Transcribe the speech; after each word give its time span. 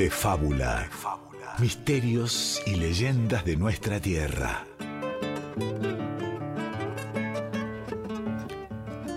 de 0.00 0.08
fábula. 0.08 0.88
Misterios 1.58 2.62
y 2.64 2.76
leyendas 2.76 3.44
de 3.44 3.54
nuestra 3.54 4.00
tierra. 4.00 4.64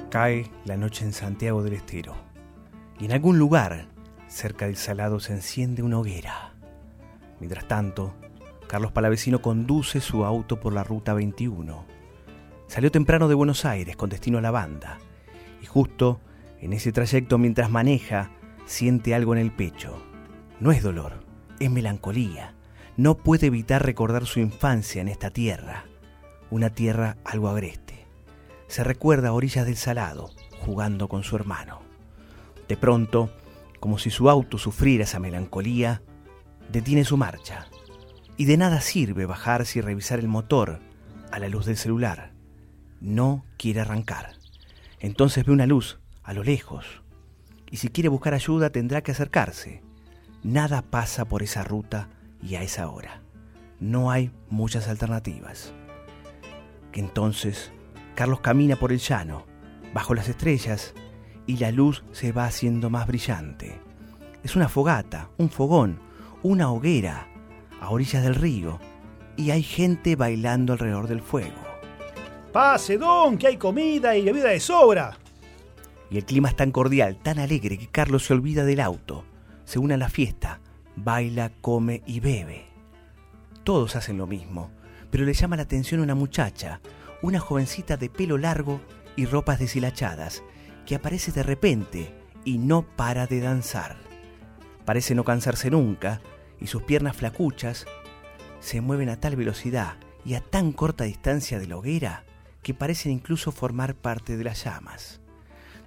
Cae 0.10 0.52
la 0.66 0.76
noche 0.76 1.06
en 1.06 1.14
Santiago 1.14 1.64
del 1.64 1.76
Estero 1.76 2.16
y 3.00 3.06
en 3.06 3.14
algún 3.14 3.40
lugar, 3.40 3.86
cerca 4.28 4.66
del 4.66 4.76
Salado, 4.76 5.22
se 5.22 5.32
enciende 5.32 5.84
una 5.84 6.00
hoguera. 6.00 6.54
Mientras 7.40 7.66
tanto, 7.66 8.14
Carlos 8.68 8.92
Palavecino 8.92 9.42
conduce 9.42 10.02
su 10.02 10.26
auto 10.26 10.60
por 10.60 10.74
la 10.74 10.84
Ruta 10.84 11.14
21. 11.14 11.86
Salió 12.68 12.92
temprano 12.92 13.30
de 13.30 13.36
Buenos 13.36 13.64
Aires 13.64 13.96
con 13.96 14.10
destino 14.10 14.40
a 14.40 14.42
la 14.42 14.52
banda 14.52 14.98
y 15.62 15.66
justo 15.66 16.20
en 16.60 16.74
ese 16.74 16.92
trayecto 16.92 17.38
mientras 17.38 17.70
maneja 17.70 18.32
siente 18.66 19.16
algo 19.16 19.34
en 19.34 19.40
el 19.40 19.54
pecho. 19.54 20.13
No 20.60 20.72
es 20.72 20.84
dolor, 20.84 21.24
es 21.60 21.70
melancolía. 21.70 22.56
No 22.96 23.18
puede 23.18 23.48
evitar 23.48 23.86
recordar 23.86 24.26
su 24.26 24.40
infancia 24.40 25.02
en 25.02 25.08
esta 25.08 25.32
tierra, 25.32 25.86
una 26.52 26.70
tierra 26.70 27.18
algo 27.26 27.50
agreste. 27.50 28.06
Se 28.68 28.84
recuerda 28.84 29.30
a 29.30 29.34
orillas 29.34 29.66
del 29.66 29.78
Salado, 29.78 30.30
jugando 30.60 31.08
con 31.08 31.24
su 31.24 31.36
hermano. 31.36 31.82
De 32.68 32.78
pronto, 32.78 33.32
como 33.80 33.98
si 33.98 34.10
su 34.10 34.30
auto 34.30 34.58
sufriera 34.58 35.04
esa 35.04 35.20
melancolía, 35.20 36.02
detiene 36.72 37.04
su 37.04 37.18
marcha. 37.18 37.68
Y 38.38 38.46
de 38.46 38.58
nada 38.58 38.82
sirve 38.82 39.26
bajarse 39.26 39.80
y 39.80 39.82
revisar 39.82 40.20
el 40.20 40.28
motor 40.28 40.80
a 41.32 41.40
la 41.40 41.50
luz 41.50 41.66
del 41.66 41.78
celular. 41.78 42.32
No 43.02 43.46
quiere 43.58 43.82
arrancar. 43.82 44.34
Entonces 45.00 45.46
ve 45.46 45.52
una 45.52 45.66
luz 45.66 46.00
a 46.24 46.34
lo 46.34 46.44
lejos. 46.44 47.02
Y 47.70 47.78
si 47.78 47.90
quiere 47.90 48.10
buscar 48.10 48.34
ayuda 48.34 48.70
tendrá 48.70 49.02
que 49.02 49.12
acercarse. 49.12 49.82
Nada 50.44 50.82
pasa 50.82 51.24
por 51.24 51.42
esa 51.42 51.64
ruta 51.64 52.10
y 52.42 52.56
a 52.56 52.64
esa 52.64 52.90
hora. 52.90 53.22
No 53.80 54.12
hay 54.12 54.30
muchas 54.50 54.90
alternativas. 54.90 55.74
Entonces, 56.92 57.72
Carlos 58.14 58.42
camina 58.42 58.76
por 58.76 58.92
el 58.92 59.00
llano, 59.00 59.46
bajo 59.94 60.14
las 60.14 60.28
estrellas, 60.28 60.94
y 61.48 61.58
la 61.58 61.72
luz 61.72 62.04
se 62.12 62.34
va 62.34 62.46
haciendo 62.46 62.90
más 62.90 63.08
brillante. 63.08 63.80
Es 64.44 64.58
una 64.58 64.68
fogata, 64.68 65.30
un 65.38 65.50
fogón, 65.50 66.00
una 66.44 66.70
hoguera, 66.72 67.30
a 67.80 67.90
orillas 67.90 68.24
del 68.24 68.36
río, 68.36 68.80
y 69.38 69.52
hay 69.52 69.64
gente 69.64 70.18
bailando 70.18 70.74
alrededor 70.74 71.08
del 71.08 71.22
fuego. 71.22 71.62
Pase, 72.52 72.98
don, 72.98 73.38
que 73.38 73.48
hay 73.48 73.58
comida 73.58 74.16
y 74.18 74.26
bebida 74.26 74.50
de 74.50 74.60
sobra. 74.60 75.18
Y 76.12 76.18
el 76.18 76.26
clima 76.26 76.50
es 76.50 76.56
tan 76.58 76.72
cordial, 76.72 77.18
tan 77.24 77.40
alegre, 77.40 77.78
que 77.78 77.88
Carlos 77.88 78.26
se 78.26 78.34
olvida 78.34 78.66
del 78.66 78.82
auto, 78.82 79.24
se 79.66 79.80
une 79.80 79.94
a 79.94 79.98
la 79.98 80.10
fiesta, 80.10 80.60
baila, 80.96 81.52
come 81.62 82.02
y 82.06 82.20
bebe. 82.20 82.66
Todos 83.64 83.96
hacen 83.96 84.18
lo 84.18 84.28
mismo, 84.28 84.72
pero 85.10 85.26
le 85.26 85.34
llama 85.34 85.56
la 85.56 85.64
atención 85.64 86.02
una 86.02 86.16
muchacha, 86.16 86.82
una 87.22 87.40
jovencita 87.40 87.98
de 87.98 88.10
pelo 88.10 88.38
largo 88.38 88.82
y 89.16 89.26
ropas 89.26 89.60
deshilachadas, 89.60 90.44
que 90.86 90.96
aparece 90.96 91.32
de 91.32 91.44
repente 91.44 92.14
y 92.44 92.58
no 92.58 92.82
para 92.82 93.28
de 93.28 93.40
danzar. 93.40 93.98
Parece 94.86 95.16
no 95.16 95.24
cansarse 95.24 95.70
nunca, 95.70 96.22
y 96.60 96.68
sus 96.68 96.84
piernas 96.84 97.16
flacuchas 97.16 97.86
se 98.60 98.82
mueven 98.82 99.10
a 99.10 99.20
tal 99.20 99.36
velocidad 99.36 99.96
y 100.26 100.36
a 100.36 100.42
tan 100.42 100.72
corta 100.72 101.04
distancia 101.04 101.60
de 101.60 101.68
la 101.68 101.78
hoguera 101.78 102.24
que 102.62 102.74
parecen 102.74 103.12
incluso 103.12 103.52
formar 103.52 103.96
parte 103.96 104.38
de 104.38 104.44
las 104.44 104.64
llamas. 104.64 105.22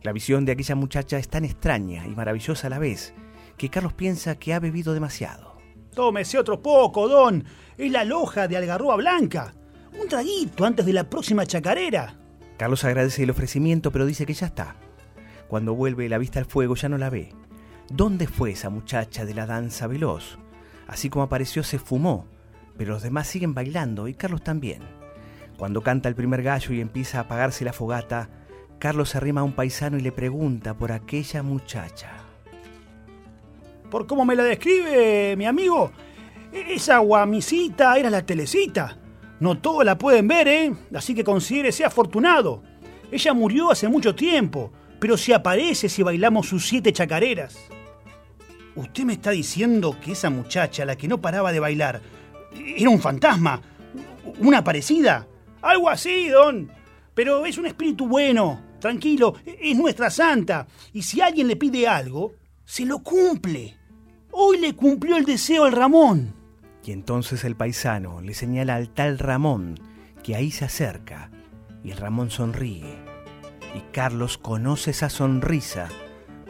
La 0.03 0.13
visión 0.13 0.45
de 0.45 0.53
aquella 0.53 0.75
muchacha 0.75 1.19
es 1.19 1.29
tan 1.29 1.45
extraña 1.45 2.07
y 2.07 2.11
maravillosa 2.11 2.67
a 2.67 2.71
la 2.71 2.79
vez 2.79 3.15
que 3.57 3.69
Carlos 3.69 3.93
piensa 3.93 4.37
que 4.37 4.55
ha 4.55 4.61
bebido 4.61 4.95
demasiado. 4.95 5.57
Tómese 5.95 6.39
otro 6.39 6.61
poco, 6.61 7.09
don. 7.09 7.45
Es 7.79 7.91
la 7.91 8.05
loja 8.05 8.49
de 8.49 8.57
algarroba 8.57 8.97
blanca. 8.97 9.55
Un 9.99 10.09
traguito 10.09 10.65
antes 10.65 10.85
de 10.85 10.93
la 10.93 11.09
próxima 11.09 11.47
chacarera. 11.47 12.17
Carlos 12.59 12.85
agradece 12.85 13.23
el 13.23 13.31
ofrecimiento, 13.31 13.91
pero 13.91 14.07
dice 14.07 14.27
que 14.27 14.35
ya 14.35 14.47
está. 14.47 14.77
Cuando 15.49 15.75
vuelve 15.75 16.09
la 16.09 16.19
vista 16.19 16.39
al 16.39 16.45
fuego 16.45 16.75
ya 16.75 16.89
no 16.89 16.99
la 16.99 17.11
ve. 17.11 17.33
¿Dónde 17.89 18.27
fue 18.27 18.51
esa 18.51 18.69
muchacha 18.69 19.25
de 19.25 19.35
la 19.35 19.47
danza 19.47 19.87
veloz? 19.87 20.39
Así 20.89 21.09
como 21.09 21.25
apareció 21.25 21.63
se 21.63 21.79
fumó, 21.79 22.27
pero 22.77 22.93
los 22.95 23.03
demás 23.03 23.27
siguen 23.27 23.55
bailando 23.55 24.09
y 24.09 24.15
Carlos 24.15 24.43
también. 24.43 24.83
Cuando 25.57 25.83
canta 25.83 26.09
el 26.09 26.15
primer 26.15 26.43
gallo 26.43 26.75
y 26.75 26.81
empieza 26.81 27.19
a 27.19 27.23
apagarse 27.23 27.65
la 27.65 27.73
fogata, 27.73 28.29
Carlos 28.79 29.11
se 29.11 29.19
arrima 29.19 29.41
a 29.41 29.45
un 29.45 29.55
paisano 29.55 29.97
y 29.97 30.03
le 30.03 30.13
pregunta 30.13 30.75
por 30.75 30.93
aquella 30.93 31.43
muchacha. 31.43 32.26
Por 33.91 34.07
cómo 34.07 34.25
me 34.25 34.35
la 34.35 34.45
describe 34.45 35.37
mi 35.37 35.47
amigo, 35.47 35.93
e-, 36.53 36.75
esa 36.75 36.99
guamisita 36.99 37.97
era 37.97 38.11
la 38.11 38.25
telecita. 38.25 38.99
No 39.39 39.59
todos 39.59 39.85
la 39.85 39.99
pueden 39.99 40.29
ver, 40.29 40.49
¿eh? 40.49 40.75
Así 40.95 41.15
que 41.15 41.25
considérese 41.25 41.85
afortunado. 41.85 42.63
Ella 43.11 43.35
murió 43.35 43.71
hace 43.71 43.89
mucho 43.89 44.15
tiempo, 44.15 44.73
pero 44.99 45.17
se 45.17 45.35
aparece 45.35 45.89
si 45.89 46.03
bailamos 46.03 46.49
sus 46.49 46.67
siete 46.67 46.93
chacareras. 46.93 47.59
¿Usted 48.75 49.05
me 49.05 49.15
está 49.15 49.31
diciendo 49.31 49.97
que 50.03 50.13
esa 50.13 50.31
muchacha, 50.31 50.85
la 50.85 50.97
que 50.97 51.09
no 51.09 51.21
paraba 51.21 51.53
de 51.53 51.61
bailar, 51.61 52.01
era 52.55 52.91
un 52.91 53.01
fantasma? 53.01 53.61
¿Una 54.39 54.65
parecida? 54.65 55.27
Algo 55.63 55.89
así, 55.89 56.29
don. 56.29 56.71
Pero 57.15 57.47
es 57.47 57.57
un 57.57 57.67
espíritu 57.67 58.07
bueno, 58.07 58.61
tranquilo, 58.79 59.35
es 59.45 59.77
nuestra 59.77 60.11
santa. 60.11 60.67
Y 60.93 61.03
si 61.03 61.21
alguien 61.21 61.49
le 61.49 61.57
pide 61.57 61.89
algo, 61.89 62.35
se 62.67 62.85
lo 62.85 62.99
cumple. 62.99 63.79
Hoy 64.33 64.59
le 64.59 64.75
cumplió 64.75 65.17
el 65.17 65.25
deseo 65.25 65.65
al 65.65 65.73
Ramón. 65.73 66.35
Y 66.85 66.93
entonces 66.93 67.45
el 67.45 67.57
paisano 67.57 68.21
le 68.21 68.35
señala 68.35 68.75
al 68.75 68.91
tal 68.91 69.19
Ramón 69.19 69.79
que 70.23 70.35
ahí 70.35 70.51
se 70.51 70.67
acerca 70.67 71.31
y 71.83 71.93
el 71.93 71.97
Ramón 71.97 72.31
sonríe. 72.31 72.99
Y 73.75 73.81
Carlos 73.93 74.37
conoce 74.37 74.91
esa 74.91 75.09
sonrisa. 75.09 75.89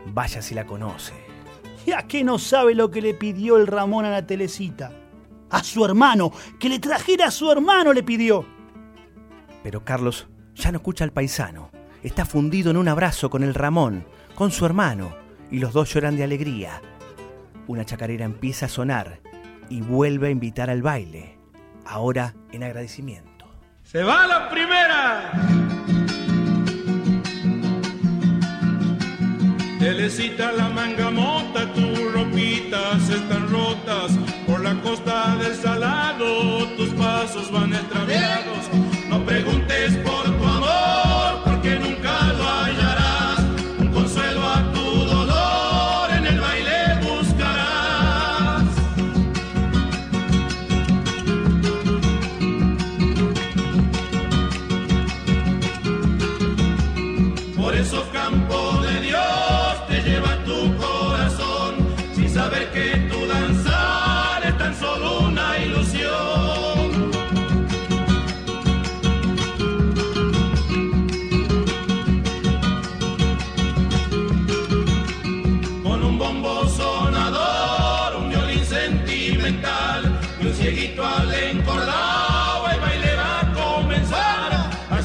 Vaya 0.06 0.40
si 0.40 0.54
la 0.54 0.66
conoce. 0.66 1.12
¿Y 1.84 1.92
a 1.92 2.02
qué 2.06 2.24
no 2.24 2.38
sabe 2.38 2.74
lo 2.74 2.90
que 2.90 3.02
le 3.02 3.14
pidió 3.14 3.58
el 3.58 3.66
Ramón 3.66 4.06
a 4.06 4.10
la 4.10 4.26
telecita? 4.26 4.92
A 5.50 5.62
su 5.62 5.84
hermano, 5.84 6.32
que 6.58 6.68
le 6.68 6.78
trajera 6.78 7.26
a 7.26 7.30
su 7.30 7.50
hermano 7.50 7.92
le 7.92 8.02
pidió. 8.02 8.44
Pero 9.62 9.84
Carlos 9.84 10.26
ya 10.54 10.72
no 10.72 10.78
escucha 10.78 11.04
al 11.04 11.12
paisano. 11.12 11.70
Está 12.02 12.24
fundido 12.24 12.70
en 12.70 12.78
un 12.78 12.88
abrazo 12.88 13.30
con 13.30 13.42
el 13.42 13.54
Ramón, 13.54 14.06
con 14.34 14.50
su 14.50 14.64
hermano, 14.64 15.25
y 15.50 15.58
los 15.58 15.72
dos 15.72 15.92
lloran 15.92 16.16
de 16.16 16.24
alegría. 16.24 16.80
Una 17.66 17.84
chacarera 17.84 18.24
empieza 18.24 18.66
a 18.66 18.68
sonar 18.68 19.20
y 19.68 19.80
vuelve 19.80 20.28
a 20.28 20.30
invitar 20.30 20.70
al 20.70 20.82
baile, 20.82 21.38
ahora 21.84 22.34
en 22.52 22.62
agradecimiento. 22.62 23.46
¡Se 23.82 24.02
va 24.02 24.26
la 24.26 24.48
primera! 24.48 25.32
Telecita 29.78 30.50
la 30.50 30.68
manga 30.68 31.10
mota, 31.10 31.72
tus 31.72 32.12
ropitas 32.12 33.08
están 33.08 33.48
rotas. 33.48 34.18
Por 34.46 34.60
la 34.60 34.74
costa 34.82 35.36
del 35.36 35.54
salado, 35.54 36.66
tus 36.76 36.88
pasos 36.90 37.52
van 37.52 37.72
extraviados. 37.72 38.05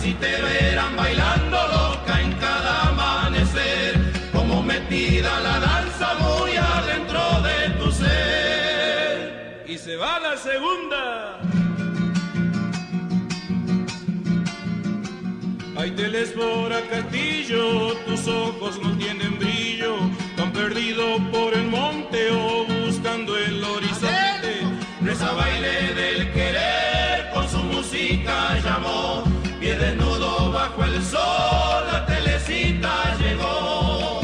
así 0.01 0.13
te 0.15 0.41
verán 0.41 0.95
bailando 0.95 1.57
loca 1.67 2.19
en 2.19 2.31
cada 2.33 2.89
amanecer, 2.89 3.93
como 4.31 4.63
metida 4.63 5.39
la 5.41 5.59
danza 5.59 6.15
muy 6.15 6.55
adentro 6.57 7.21
de 7.47 7.69
tu 7.79 7.91
ser. 7.91 9.63
Y 9.67 9.77
se 9.77 9.95
va 9.97 10.19
la 10.19 10.35
segunda. 10.37 11.39
Hay 15.77 15.91
telespora 15.91 16.81
Castillo, 16.89 17.93
tus 18.07 18.27
ojos 18.27 18.79
no 18.81 18.97
tienen 18.97 19.37
brillo, 19.37 19.97
tan 20.35 20.51
perdido 20.51 21.03
por 21.31 21.53
el 21.53 21.67
monte 21.67 22.31
o 22.31 22.65
buscando 22.65 23.37
el 23.37 23.63
horizonte. 23.63 24.51
Reza 25.03 25.31
baile 25.33 25.93
del 25.93 26.31
querer, 26.33 27.29
con 27.35 27.47
su 27.47 27.59
música 27.59 28.57
llamó 28.63 29.30
bajo 30.77 30.83
el 30.83 31.03
sol 31.03 31.85
la 31.91 32.05
telecita 32.05 33.15
llegó. 33.19 34.21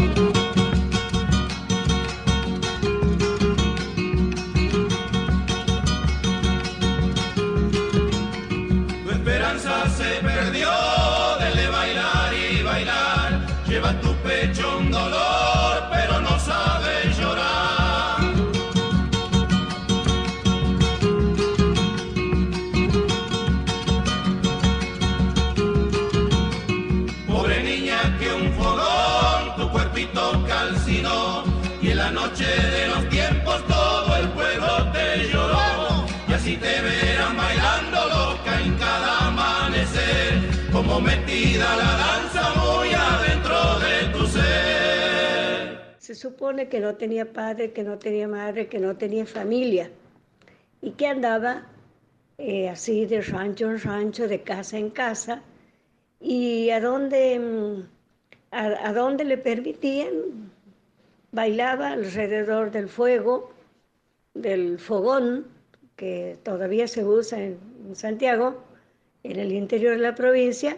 Tu 9.04 9.12
esperanza 9.12 9.90
se 9.90 10.22
perdió, 10.22 10.70
dele 11.40 11.70
bailar 11.70 12.34
y 12.34 12.64
bailar, 12.64 13.48
lleva 13.68 13.94
tu 14.02 14.14
pecho 14.18 14.78
un 14.78 14.92
dolor 14.92 15.77
la 41.28 41.98
danza 42.06 42.54
muy 42.56 42.90
adentro 42.94 43.80
de 43.80 44.18
tu 44.18 44.26
ser. 44.28 45.96
Se 45.98 46.16
supone 46.16 46.70
que 46.70 46.80
no 46.80 46.96
tenía 46.96 47.34
padre, 47.34 47.74
que 47.74 47.84
no 47.84 47.98
tenía 47.98 48.28
madre, 48.30 48.68
que 48.68 48.80
no 48.80 48.96
tenía 48.96 49.26
familia 49.26 49.92
y 50.82 50.92
que 50.92 51.08
andaba 51.08 51.68
eh, 52.38 52.70
así 52.70 53.06
de 53.06 53.22
rancho 53.22 53.70
en 53.70 53.80
rancho, 53.82 54.28
de 54.28 54.42
casa 54.42 54.78
en 54.78 54.90
casa 54.90 55.42
y 56.22 56.70
a 56.70 56.80
donde, 56.80 57.40
mm, 57.40 57.90
a, 58.52 58.94
donde 58.94 59.26
le 59.26 59.38
permitían, 59.38 60.52
bailaba 61.34 61.90
alrededor 61.90 62.72
del 62.72 62.88
fuego, 62.88 63.52
del 64.34 64.80
fogón, 64.80 65.46
que 65.98 66.38
todavía 66.44 66.88
se 66.88 67.04
usa 67.04 67.44
en, 67.44 67.60
Santiago, 67.94 68.64
en 69.24 69.40
el 69.40 69.52
interior 69.52 69.96
de 69.96 70.02
la 70.04 70.16
provincia, 70.16 70.78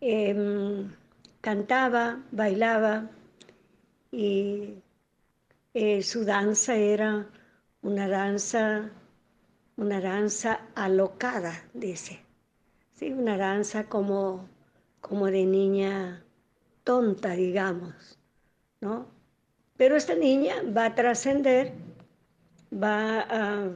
em, 0.00 0.90
cantaba, 1.40 2.22
bailaba 2.30 3.10
y 4.10 4.82
eh, 5.74 6.02
su 6.02 6.24
danza 6.24 6.74
era 6.76 7.26
una 7.82 8.08
danza, 8.08 8.90
una 9.76 10.00
danza 10.00 10.60
alocada, 10.74 11.64
dice. 11.74 12.20
Sí, 12.94 13.12
una 13.12 13.36
danza 13.36 13.84
como, 13.84 14.48
como 15.00 15.26
de 15.26 15.44
niña 15.44 16.24
tonta, 16.84 17.32
digamos, 17.32 18.18
¿no? 18.80 19.06
Pero 19.76 19.96
esta 19.96 20.14
niña 20.14 20.54
va 20.76 20.86
a 20.86 20.94
trascender, 20.94 21.72
va 22.72 23.20
a, 23.20 23.70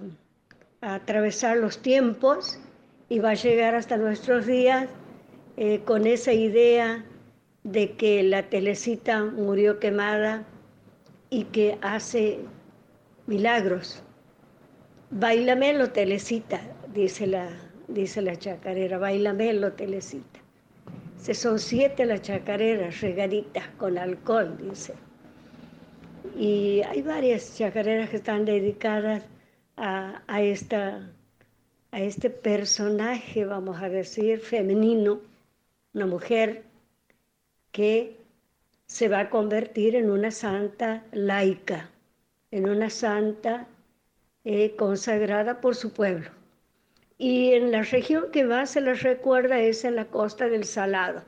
atravesar 0.81 1.59
los 1.59 1.81
tiempos 1.81 2.59
y 3.09 3.21
va 3.21 3.31
a 3.31 3.35
llegar 3.35 3.77
hasta 3.77 3.97
nuestros 3.97 4.47
días 4.47 4.89
eh, 5.65 5.81
con 5.85 6.09
esa 6.09 6.33
idea 6.33 7.05
de 7.63 7.93
que 7.93 8.25
la 8.25 8.51
telecita 8.51 9.23
murió 9.23 9.79
quemada 9.79 10.45
y 11.31 11.45
que 11.45 11.79
hace 11.83 12.41
milagros. 13.29 14.03
lo 15.13 15.91
telecita, 15.91 16.61
dice 16.93 17.29
la, 17.29 17.49
dice 17.87 18.23
la 18.23 18.35
chacarera, 18.37 18.99
lo 19.53 19.73
telecita. 19.75 20.41
Se 21.17 21.33
son 21.33 21.61
siete 21.61 22.07
las 22.07 22.23
chacareras 22.23 23.01
regaditas 23.01 23.69
con 23.79 23.99
alcohol, 23.99 24.59
dice. 24.69 24.95
Y 26.37 26.83
hay 26.89 27.03
varias 27.03 27.57
chacareras 27.57 28.11
que 28.11 28.17
están 28.17 28.47
dedicadas 28.47 29.23
a, 29.77 30.23
a, 30.27 30.43
esta, 30.43 31.09
a 31.93 32.01
este 32.01 32.31
personaje, 32.31 33.45
vamos 33.45 33.81
a 33.81 33.89
decir, 33.89 34.41
femenino, 34.41 35.21
una 35.95 36.07
mujer 36.07 36.65
que 37.71 38.17
se 38.87 39.09
va 39.09 39.21
a 39.21 39.31
convertir 39.31 39.97
en 39.97 40.11
una 40.11 40.31
santa 40.31 41.05
laica, 41.13 41.91
en 42.51 42.69
una 42.69 42.91
santa 42.91 43.67
eh, 44.45 44.75
consagrada 44.77 45.61
por 45.61 45.75
su 45.75 45.93
pueblo. 45.93 46.31
Y 47.19 47.53
en 47.53 47.71
la 47.71 47.83
región 47.83 48.31
que 48.33 48.45
más 48.45 48.71
se 48.71 48.81
la 48.81 48.95
recuerda 48.95 49.61
es 49.61 49.85
en 49.85 49.97
la 49.97 50.07
costa 50.07 50.49
del 50.49 50.65
Salado, 50.65 51.23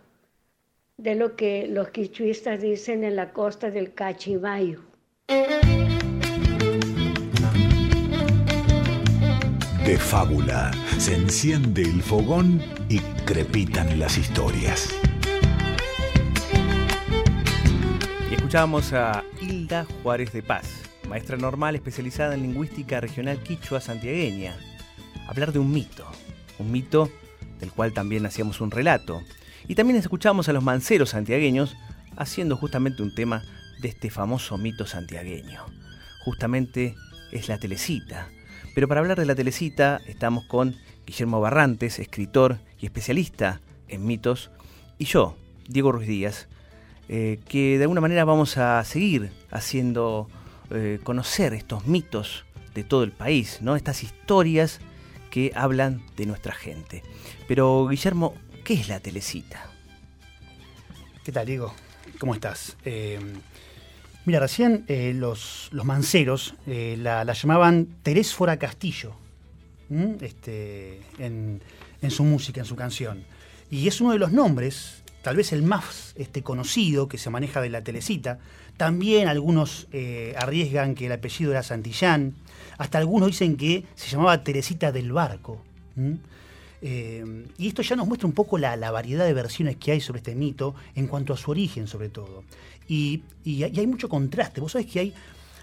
de 0.97 1.15
lo 1.15 1.37
que 1.37 1.67
los 1.69 1.91
quichuistas 1.91 2.61
dicen 2.61 3.05
en 3.05 3.17
la 3.17 3.33
costa 3.33 3.71
del 3.71 3.95
Cachimayo. 3.95 4.81
De 9.85 9.99
fábula, 9.99 10.71
se 10.99 11.15
enciende 11.15 11.83
el 11.83 12.03
fogón 12.03 12.63
y 12.89 12.99
crepitan 13.27 13.99
las 13.99 14.17
historias. 14.17 14.89
Y 18.31 18.35
escuchamos 18.35 18.93
a 18.93 19.23
Hilda 19.41 19.87
Juárez 20.03 20.33
de 20.33 20.43
Paz 20.43 20.85
maestra 21.09 21.37
normal 21.37 21.75
especializada 21.75 22.35
en 22.35 22.43
lingüística 22.43 23.01
regional 23.01 23.39
quichua 23.39 23.81
santiagueña, 23.81 24.57
hablar 25.29 25.53
de 25.53 25.59
un 25.59 25.71
mito, 25.71 26.07
un 26.59 26.73
mito 26.73 27.11
del 27.61 27.71
cual 27.71 27.93
también 27.93 28.27
hacíamos 28.27 28.61
un 28.61 28.71
relato. 28.71 29.23
Y 29.69 29.75
también 29.75 29.99
escuchamos 29.99 30.49
a 30.49 30.53
los 30.53 30.63
manceros 30.63 31.11
santiagueños 31.11 31.77
haciendo 32.17 32.57
justamente 32.57 33.03
un 33.03 33.15
tema 33.15 33.43
de 33.81 33.89
este 33.89 34.11
famoso 34.11 34.59
mito 34.59 34.87
santiagueño. 34.87 35.65
Justamente 36.25 36.95
es 37.33 37.49
la 37.49 37.59
telecita. 37.59 38.29
Pero 38.75 38.89
para 38.89 39.01
hablar 39.01 39.19
de 39.19 39.27
la 39.27 39.35
telecita 39.35 40.01
estamos 40.07 40.45
con 40.47 40.77
Guillermo 41.07 41.41
Barrantes, 41.41 41.99
escritor 41.99 42.59
y 42.81 42.87
especialista 42.87 43.61
en 43.89 44.05
mitos, 44.05 44.51
y 44.99 45.05
yo, 45.05 45.37
Diego 45.69 45.93
Ruiz 45.93 46.09
Díaz, 46.09 46.49
eh, 47.09 47.39
que 47.49 47.79
de 47.79 47.85
alguna 47.85 48.01
manera 48.01 48.25
vamos 48.25 48.57
a 48.57 48.83
seguir 48.85 49.31
haciendo 49.51 50.29
eh, 50.71 50.99
conocer 51.03 51.55
estos 51.55 51.87
mitos 51.87 52.45
de 52.75 52.83
todo 52.83 53.05
el 53.05 53.13
país, 53.13 53.59
¿no? 53.61 53.77
estas 53.77 54.03
historias 54.03 54.81
que 55.31 55.53
hablan 55.55 56.03
de 56.17 56.27
nuestra 56.27 56.55
gente. 56.55 57.03
Pero 57.47 57.87
Guillermo, 57.89 58.35
¿qué 58.65 58.75
es 58.75 58.89
la 58.89 59.01
telecita? 59.01 59.67
¿Qué 61.25 61.33
tal, 61.33 61.47
Diego? 61.47 61.75
¿Cómo 62.19 62.35
estás? 62.35 62.77
Eh, 62.85 63.19
mira, 64.25 64.41
recién 64.41 64.85
eh, 64.89 65.13
los, 65.15 65.69
los, 65.73 65.85
manceros 65.85 66.55
la, 66.67 67.25
llamaban 67.33 67.89
Terésfora 68.03 68.59
Castillo 68.59 69.15
este, 70.21 71.01
en, 71.19 71.61
en, 72.03 72.11
su 72.11 72.25
música, 72.25 72.61
en 72.61 72.67
su 72.67 72.77
canción. 72.77 73.25
Y 73.71 73.89
es 73.89 74.01
uno 74.01 74.13
de 74.13 74.19
los 74.19 74.33
nombres, 74.33 75.03
tal 75.23 75.37
vez 75.37 75.53
el 75.53 75.63
más 75.63 76.15
este, 76.17 76.43
conocido 76.43 77.09
que 77.09 77.19
se 77.19 77.31
maneja 77.31 77.61
de 77.61 77.71
la 77.71 77.83
telecita, 77.83 78.39
también 78.77 79.29
algunos 79.29 79.87
eh, 79.93 80.35
arriesgan 80.37 80.95
que 80.95 81.07
el 81.07 81.13
apellido 81.13 81.53
era 81.53 81.63
Santillán. 81.63 82.35
Hasta 82.77 82.99
algunos 82.99 83.29
dicen 83.29 83.57
que 83.57 83.85
se 83.95 84.09
llamaba 84.09 84.43
Teresita 84.43 84.91
del 84.91 85.13
Barco. 85.13 85.63
Eh, 86.87 87.47
y 87.57 87.69
esto 87.69 87.81
ya 87.81 87.97
nos 87.97 88.07
muestra 88.07 88.29
un 88.29 88.35
poco 88.35 88.59
la, 88.59 88.77
variedad 88.91 89.25
de 89.25 89.33
versiones 89.33 89.77
que 89.77 89.93
hay 89.93 90.03
sobre 90.03 90.19
este 90.19 90.35
mito 90.35 90.75
en 90.95 91.07
cuanto 91.07 91.33
a 91.33 91.37
su 91.39 91.51
origen, 91.51 91.87
sobre 91.87 92.11
todo. 92.11 92.45
Y, 92.87 93.23
hay 93.47 93.87
mucho 93.87 94.11
contraste. 94.11 94.61
Vos 94.61 94.73
sabés 94.73 94.89
que 94.89 95.01
hay, 95.01 95.15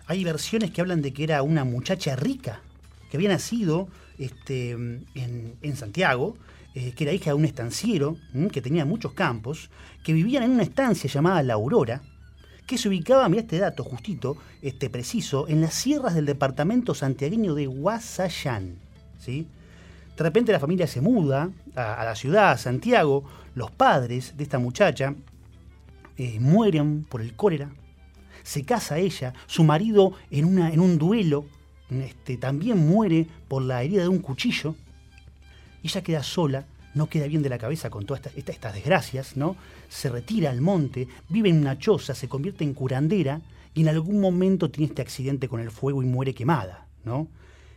hay 0.08 0.24
versiones 0.24 0.72
que 0.72 0.82
hablan 0.82 1.04
de 1.04 1.14
que 1.14 1.24
era 1.24 1.44
una 1.44 1.64
muchacha 1.64 2.16
rica, 2.16 2.62
que 3.12 3.18
había 3.18 3.30
nacido 3.30 3.88
este, 4.18 4.72
en, 4.72 5.76
Santiago, 5.76 6.38
eh, 6.74 6.94
que 6.94 7.04
era 7.04 7.14
hija 7.14 7.30
de 7.30 7.36
un 7.36 7.46
estanciero, 7.46 8.18
que 8.52 8.62
tenía 8.64 8.84
muchos 8.86 9.14
campos, 9.14 9.70
que 10.04 10.14
vivían 10.14 10.42
en 10.42 10.52
una 10.52 10.64
estancia 10.64 11.08
llamada 11.08 11.44
La 11.44 11.54
Aurora, 11.54 12.02
que 12.66 12.80
se 12.80 12.90
ubicaba, 12.90 13.30
mira 13.30 13.44
este 13.44 13.60
dato 13.60 13.84
justito, 13.84 14.38
este 14.64 14.90
preciso, 14.90 15.48
en 15.48 15.62
las 15.62 15.76
sierras 15.76 16.16
del 16.16 16.26
departamento 16.26 16.96
santiagueño 16.96 17.54
de 17.54 17.68
Guasayán. 17.68 18.78
¿sí? 19.20 19.46
De 20.22 20.28
repente 20.28 20.52
la 20.52 20.60
familia 20.60 20.86
se 20.86 21.02
muda 21.02 21.50
a, 21.74 22.06
la 22.06 22.14
ciudad, 22.14 22.52
a 22.52 22.58
Santiago, 22.58 23.24
los 23.56 23.72
padres 23.72 24.38
de 24.38 24.44
esta 24.44 24.60
muchacha 24.60 25.16
eh, 26.16 26.40
mueren 26.40 27.06
por 27.10 27.24
el 27.24 27.36
cólera, 27.36 27.72
se 28.44 28.64
casa 28.64 29.00
ella, 29.00 29.34
su 29.48 29.64
marido 29.64 30.14
en, 30.30 30.46
una, 30.46 30.70
un 30.74 31.00
duelo 31.00 31.46
este, 31.90 32.38
también 32.38 32.88
muere 32.88 33.26
por 33.48 33.64
la 33.64 33.82
herida 33.82 34.04
de 34.04 34.10
un 34.10 34.20
cuchillo, 34.20 34.76
y 35.82 35.88
ella 35.88 36.04
queda 36.04 36.22
sola 36.22 36.68
no 36.94 37.10
queda 37.10 37.26
bien 37.26 37.42
de 37.42 37.50
la 37.50 37.58
cabeza 37.58 37.90
con 37.90 38.06
todas 38.06 38.22
estas, 38.36 38.76
desgracias, 38.76 39.36
¿no? 39.38 39.56
Se 39.90 40.08
retira 40.08 40.52
al 40.52 40.62
monte, 40.62 41.08
vive 41.30 41.50
en 41.50 41.62
una 41.62 41.80
choza, 41.80 42.14
se 42.14 42.30
convierte 42.30 42.64
en 42.64 42.76
curandera 42.76 43.42
y 43.74 43.82
en 43.82 43.88
algún 43.88 44.22
momento 44.22 44.70
tiene 44.70 44.90
este 44.90 45.02
accidente 45.02 45.48
con 45.48 45.62
el 45.62 45.72
fuego 45.72 46.04
y 46.04 46.06
muere 46.06 46.36
quemada, 46.36 46.86
¿no? 47.06 47.28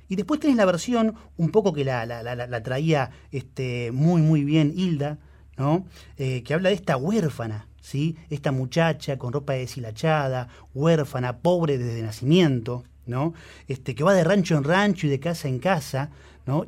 Y 0.08 0.16
después 0.16 0.40
tenés 0.40 0.56
la 0.56 0.64
versión 0.64 1.14
un 1.36 1.50
poco 1.50 1.72
que 1.72 1.84
la, 1.84 2.06
la, 2.06 2.62
traía 2.62 3.10
este, 3.32 3.90
muy, 3.92 4.22
muy 4.22 4.44
bien 4.44 4.72
Hilda, 4.76 5.18
¿no? 5.56 5.86
Eh, 6.16 6.42
que 6.42 6.54
habla 6.54 6.68
de 6.68 6.74
esta 6.74 6.96
huérfana, 6.96 7.68
¿sí? 7.80 8.16
Esta 8.30 8.52
muchacha 8.52 9.18
con 9.18 9.32
ropa 9.32 9.54
deshilachada, 9.54 10.48
huérfana, 10.74 11.38
pobre 11.38 11.78
desde 11.78 12.02
nacimiento, 12.02 12.84
¿no? 13.06 13.34
Este, 13.68 13.94
que 13.94 14.04
va 14.04 14.14
de 14.14 14.24
rancho 14.24 14.56
en 14.56 14.64
rancho 14.64 15.06
y 15.06 15.10
de 15.10 15.20
casa 15.20 15.48
en 15.48 15.58
casa, 15.58 16.10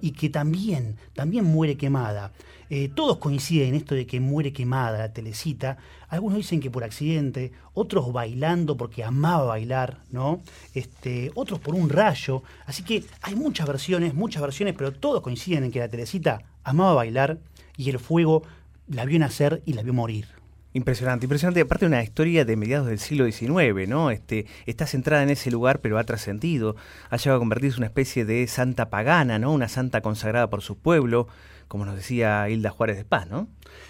y 0.00 0.12
que 0.12 0.30
también, 0.30 0.96
también 1.14 1.44
muere 1.44 1.76
quemada. 1.76 2.32
Eh, 2.68 2.90
todos 2.94 3.18
coinciden 3.18 3.68
en 3.68 3.74
esto 3.76 3.94
de 3.94 4.06
que 4.06 4.18
muere 4.18 4.52
quemada 4.52 4.98
la 4.98 5.12
telecita. 5.12 5.76
Algunos 6.08 6.38
dicen 6.38 6.60
que 6.60 6.70
por 6.70 6.82
accidente, 6.82 7.52
otros 7.74 8.12
bailando 8.12 8.76
porque 8.76 9.04
amaba 9.04 9.44
bailar, 9.44 10.00
¿no? 10.10 10.40
Este, 10.74 11.30
otros 11.34 11.60
por 11.60 11.74
un 11.74 11.88
rayo. 11.88 12.42
Así 12.64 12.82
que 12.82 13.04
hay 13.22 13.34
muchas 13.36 13.66
versiones, 13.66 14.14
muchas 14.14 14.42
versiones, 14.42 14.74
pero 14.76 14.92
todos 14.92 15.22
coinciden 15.22 15.64
en 15.64 15.70
que 15.70 15.78
la 15.78 15.88
telecita 15.88 16.42
amaba 16.64 16.94
bailar 16.94 17.38
y 17.76 17.90
el 17.90 17.98
fuego 17.98 18.42
la 18.88 19.04
vio 19.04 19.18
nacer 19.18 19.62
y 19.66 19.74
la 19.74 19.82
vio 19.82 19.92
morir. 19.92 20.45
Impresionante, 20.76 21.24
impresionante. 21.24 21.62
Aparte 21.62 21.86
una 21.86 22.02
historia 22.02 22.44
de 22.44 22.54
mediados 22.54 22.86
del 22.86 22.98
siglo 22.98 23.24
XIX, 23.24 23.88
¿no? 23.88 24.10
Este, 24.10 24.44
está 24.66 24.86
centrada 24.86 25.22
en 25.22 25.30
ese 25.30 25.50
lugar, 25.50 25.80
pero 25.80 25.96
ha 25.96 26.04
trascendido. 26.04 26.76
Ha 27.08 27.16
llegado 27.16 27.36
a 27.36 27.38
convertirse 27.38 27.76
en 27.76 27.80
una 27.80 27.86
especie 27.86 28.26
de 28.26 28.46
santa 28.46 28.90
pagana, 28.90 29.38
¿no? 29.38 29.54
Una 29.54 29.68
santa 29.68 30.02
consagrada 30.02 30.50
por 30.50 30.60
su 30.60 30.76
pueblo, 30.76 31.28
como 31.66 31.86
nos 31.86 31.96
decía 31.96 32.50
Hilda 32.50 32.68
Juárez 32.68 32.98
de 32.98 33.06
Paz, 33.06 33.26
¿no? 33.26 33.48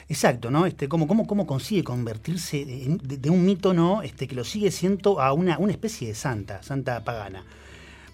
Exacto, 0.09 0.53
¿no? 0.53 0.65
Este, 0.65 0.89
cómo, 0.89 1.09
cómo, 1.09 1.27
cómo 1.27 1.45
consigue 1.45 1.83
convertirse 1.83 2.65
de, 2.65 3.31
un 3.31 3.45
mito, 3.45 3.75
¿no? 3.75 4.03
Este, 4.03 4.29
que 4.29 4.37
lo 4.37 4.45
sigue 4.45 4.71
siendo 4.71 5.21
a 5.21 5.33
una, 5.33 5.59
una 5.59 5.73
especie 5.73 6.07
de 6.07 6.15
santa, 6.15 6.63
santa 6.63 7.03
pagana. 7.03 7.43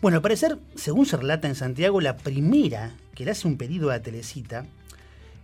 Bueno, 0.00 0.17
al 0.17 0.23
parecer, 0.23 0.57
según 0.76 1.05
se 1.05 1.19
relata 1.19 1.47
en 1.47 1.57
Santiago, 1.57 2.00
la 2.00 2.17
primera 2.17 2.95
que 3.14 3.26
le 3.26 3.33
hace 3.33 3.47
un 3.47 3.59
pedido 3.59 3.91
a 3.91 4.00
Teresita 4.00 4.64
e-, 4.64 4.82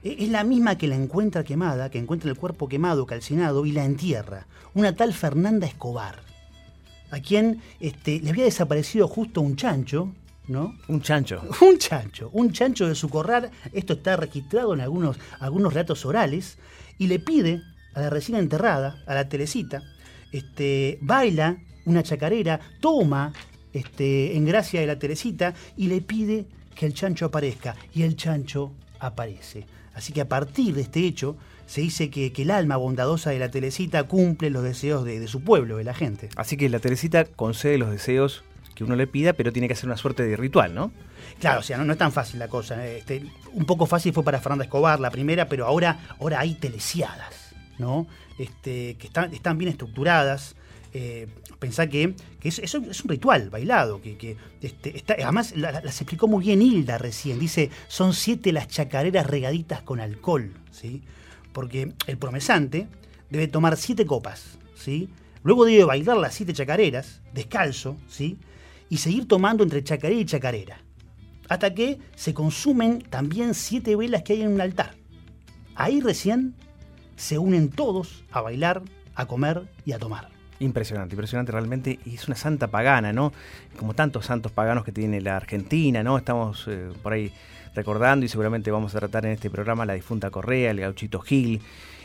es 0.03 0.29
la 0.29 0.45
misma 0.45 0.79
que 0.79 0.89
la 0.89 0.95
encuentra 0.95 1.45
quemada, 1.45 1.91
que 1.91 1.99
encuentra 1.99 2.31
el 2.31 2.37
cuerpo 2.37 2.69
quemado, 2.69 3.07
calcinado 3.07 3.67
y 3.67 3.73
la 3.73 3.85
entierra. 3.85 4.47
Una 4.75 4.95
tal 4.95 5.13
Fernanda 5.13 5.67
Escobar, 5.67 6.21
a 7.11 7.21
quien 7.21 7.61
este, 7.81 8.21
le 8.21 8.31
había 8.31 8.45
desaparecido 8.45 9.09
justo 9.09 9.41
un 9.41 9.57
chancho, 9.57 10.13
¿no? 10.47 10.75
Un 10.89 11.03
chancho. 11.03 11.43
Un 11.61 11.79
chancho, 11.79 12.31
un 12.33 12.53
chancho 12.53 12.89
de 12.89 12.95
su 12.95 13.09
corral. 13.09 13.51
Esto 13.73 13.95
está 13.95 14.17
registrado 14.17 14.73
en 14.75 14.81
algunos, 14.81 15.19
algunos 15.41 15.75
relatos 15.75 16.07
orales. 16.07 16.59
Y 16.97 17.07
le 17.07 17.19
pide 17.19 17.63
a 17.95 18.01
la 18.01 18.11
recién 18.11 18.39
enterrada, 18.39 19.03
a 19.07 19.15
la 19.15 19.29
Teresita, 19.29 19.83
este, 20.33 20.99
baila 21.01 21.59
una 21.85 22.03
chacarera, 22.03 22.61
toma 22.81 23.33
este, 23.73 24.37
en 24.37 24.45
gracia 24.45 24.81
de 24.81 24.87
la 24.87 24.99
Teresita 24.99 25.55
y 25.77 25.87
le 25.87 26.01
pide 26.03 26.47
que 26.75 26.87
el 26.87 26.95
chancho 26.95 27.27
aparezca. 27.27 27.77
Y 27.95 28.03
el 28.03 28.17
chancho 28.17 28.73
aparece. 29.01 29.67
Así 29.99 30.13
que 30.13 30.21
a 30.21 30.29
partir 30.29 30.77
de 30.77 30.83
este 30.83 31.01
hecho, 31.01 31.37
se 31.67 31.81
dice 31.81 32.09
que, 32.09 32.33
el 32.37 32.53
alma 32.53 32.77
bondadosa 32.77 33.31
de 33.31 33.41
la 33.41 33.51
Teresita 33.51 34.05
cumple 34.05 34.49
los 34.49 34.63
deseos 34.63 35.05
de, 35.05 35.27
su 35.27 35.43
pueblo, 35.43 35.77
de 35.77 35.83
la 35.83 35.93
gente. 35.93 36.29
Así 36.37 36.57
que 36.57 36.69
la 36.69 36.79
Teresita 36.79 37.25
concede 37.25 37.79
los 37.79 37.91
deseos 37.91 38.45
que 38.77 38.85
uno 38.85 38.95
le 38.95 39.09
pida, 39.09 39.33
pero 39.33 39.53
tiene 39.53 39.67
que 39.67 39.75
hacer 39.75 39.87
una 39.87 39.97
suerte 39.97 40.23
de 40.23 40.37
ritual, 40.37 40.73
¿no? 40.73 40.93
Claro, 41.41 41.59
o 41.59 41.63
sea, 41.65 41.79
no, 41.79 41.93
es 41.93 41.99
tan 41.99 42.13
fácil 42.13 42.39
la 42.39 42.47
cosa. 42.47 42.87
Este, 42.87 43.25
un 43.53 43.65
poco 43.67 43.87
fácil 43.87 44.13
fue 44.13 44.23
para 44.23 44.39
Fernanda 44.39 44.67
Escobar, 44.67 45.01
la 45.01 45.11
primera, 45.11 45.49
pero 45.49 45.67
ahora, 45.67 45.99
ahora 46.21 46.39
hay 46.39 46.55
telesiadas, 46.55 47.53
¿no? 47.79 48.07
Este, 48.39 48.95
que 48.99 49.09
están, 49.09 49.35
están 49.35 49.59
bien 49.59 49.73
estructuradas. 49.73 50.55
Eh, 50.95 51.27
pensá 51.59 51.89
que, 51.89 52.15
eso 52.43 52.63
es, 52.63 53.05
un 53.05 53.09
ritual 53.09 53.51
bailado, 53.51 54.01
que, 54.01 54.37
este, 54.61 55.05
además 55.23 55.55
las 55.57 56.01
explicó 56.01 56.29
muy 56.29 56.45
bien 56.45 56.63
Hilda 56.63 56.99
recién, 56.99 57.39
dice, 57.39 57.71
son 57.89 58.15
siete 58.15 58.53
las 58.53 58.69
chacareras 58.69 59.27
regaditas 59.27 59.83
con 59.83 60.01
alcohol, 60.01 60.53
¿sí? 60.71 61.03
porque 61.53 61.93
el 62.07 62.19
promesante 62.19 62.87
debe 63.31 63.49
tomar 63.49 63.77
siete 63.77 64.07
copas, 64.07 64.59
¿sí? 64.75 65.09
luego 65.43 65.65
debe 65.65 65.85
bailar 65.85 66.17
las 66.17 66.35
siete 66.35 66.53
chacareras, 66.53 67.21
descalzo, 67.35 67.97
¿sí? 68.09 68.39
y 68.89 68.99
seguir 68.99 69.27
tomando 69.27 69.65
entre 69.65 69.83
chacarera 69.83 70.21
y 70.21 70.25
chacarera, 70.25 70.81
hasta 71.49 71.75
que 71.75 71.99
se 72.15 72.35
consumen 72.35 73.01
también 73.01 73.55
siete 73.55 73.97
velas 73.97 74.23
que 74.23 74.35
hay 74.35 74.43
en 74.43 74.53
un 74.53 74.61
altar. 74.61 74.95
Ahí 75.75 76.01
recién 76.01 76.55
se 77.17 77.39
unen 77.39 77.71
todos 77.71 78.25
a 78.31 78.41
bailar, 78.41 78.83
a 79.15 79.27
comer 79.27 79.69
y 79.85 79.93
a 79.93 79.99
tomar. 79.99 80.38
Impresionante, 80.61 81.15
impresionante 81.15 81.53
realmente. 81.53 81.99
Y 82.05 82.15
es 82.15 82.27
una 82.27 82.37
santa 82.37 82.69
pagana, 82.69 83.13
¿no? 83.13 83.33
Como 83.79 83.95
tantos 83.95 84.27
santos 84.27 84.53
paganos 84.53 84.85
que 84.85 84.93
tiene 84.93 85.21
la 85.21 85.37
Argentina, 85.37 86.03
¿no? 86.03 86.19
Estamos 86.19 86.67
eh, 86.69 86.91
por 87.03 87.13
ahí 87.13 87.33
recordando 87.75 88.27
y 88.27 88.29
seguramente 88.29 88.71
vamos 88.71 88.95
a 88.95 88.99
tratar 88.99 89.27
en 89.27 89.33
este 89.33 89.51
programa 89.51 89.87
la 89.87 89.95
difunta 89.95 90.31
Correa, 90.31 90.71
el 90.73 90.81
gauchito 90.81 91.21
Gil. 91.21 91.61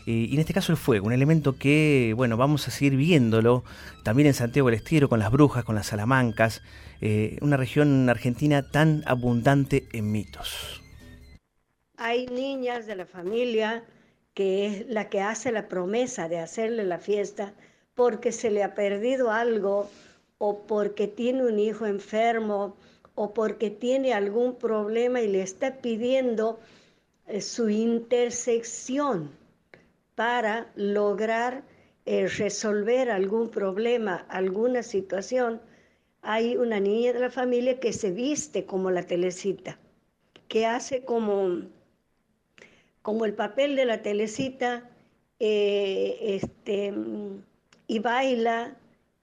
y 0.06 0.34
en 0.34 0.40
este 0.40 0.54
caso 0.54 0.72
el 0.72 0.78
fuego, 0.78 1.08
un 1.08 1.14
elemento 1.14 1.58
que, 1.58 2.14
bueno, 2.16 2.38
vamos 2.38 2.68
a 2.68 2.72
seguir 2.72 2.96
viéndolo 2.96 3.64
también 4.04 4.28
en 4.28 4.34
Santiago 4.34 4.68
del 4.68 4.76
Estero, 4.76 5.10
con 5.10 5.20
las 5.20 5.32
brujas, 5.32 5.64
con 5.64 5.76
las 5.76 5.88
salamancas, 5.88 6.62
eh, 7.02 7.38
una 7.42 7.58
región 7.58 8.08
argentina 8.10 8.62
tan 8.70 9.04
abundante 9.06 9.88
en 9.94 10.12
mitos. 10.12 10.82
Hay 11.98 12.28
niñas 12.28 12.86
de 12.86 12.96
la 12.96 13.06
familia 13.06 13.84
que 14.34 14.66
es 14.68 14.88
la 14.88 15.10
que 15.10 15.22
hace 15.22 15.52
la 15.52 15.68
promesa 15.68 16.28
de 16.28 16.40
hacerle 16.40 16.84
la 16.84 17.00
fiesta 17.00 17.54
porque 17.96 18.32
se 18.32 18.50
le 18.50 18.64
ha 18.64 18.76
perdido 18.76 19.32
algo 19.32 19.90
o 20.38 20.64
porque 20.64 21.08
tiene 21.08 21.46
un 21.46 21.60
hijo 21.60 21.86
enfermo 21.86 22.76
o 23.16 23.34
porque 23.34 23.70
tiene 23.70 24.14
algún 24.14 24.56
problema 24.56 25.22
y 25.22 25.28
le 25.28 25.42
está 25.42 25.78
pidiendo 25.78 26.60
eh, 27.28 27.42
su 27.42 27.70
intersección 27.70 29.32
para 30.16 30.72
lograr 30.76 31.64
eh, 32.06 32.28
resolver 32.28 33.10
algún 33.10 33.50
problema, 33.50 34.26
alguna 34.30 34.84
situación, 34.84 35.62
hay 36.22 36.58
una 36.58 36.80
niña 36.80 37.14
de 37.14 37.20
la 37.20 37.30
familia 37.30 37.80
que 37.80 37.94
se 37.94 38.12
viste 38.12 38.66
como 38.66 38.92
la 38.92 39.04
telecita, 39.04 39.80
que 40.48 40.66
hace 40.66 41.06
como, 41.06 41.62
como 43.02 43.26
el 43.26 43.34
papel 43.34 43.76
de 43.76 43.86
la 43.86 44.02
telecita, 44.02 44.90
eh, 45.40 46.18
este, 46.22 46.94
y 47.88 48.00
baila 48.00 48.76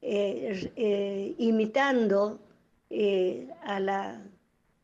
eh, 0.02 0.71
eh, 0.76 1.35
imitando 1.38 2.38
eh, 2.88 3.49
a, 3.62 3.81
la, 3.81 4.23